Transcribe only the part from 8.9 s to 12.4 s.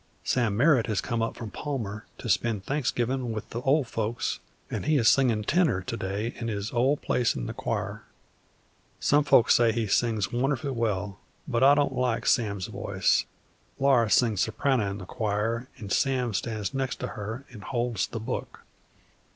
Some folks say he sings wonderful well, but I don't like